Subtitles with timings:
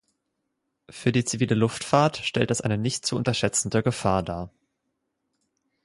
[0.89, 4.49] Für die zivile Luftfahrt stellt das eine nicht zu unterschätzende Gefahr dar.